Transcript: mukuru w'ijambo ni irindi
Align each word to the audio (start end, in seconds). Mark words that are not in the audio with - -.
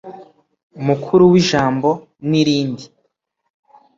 mukuru 0.87 1.23
w'ijambo 1.31 1.89
ni 2.29 2.37
irindi 2.41 2.85